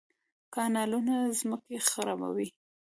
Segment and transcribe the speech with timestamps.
[0.53, 2.47] کانالونه ځمکې خړوبوي